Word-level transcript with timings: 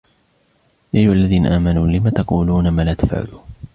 يا 0.93 0.99
أيها 0.99 1.11
الذين 1.13 1.45
آمنوا 1.45 1.87
لم 1.87 2.09
تقولون 2.09 2.69
ما 2.69 2.81
لا 2.81 2.93
تفعلون 2.93 3.43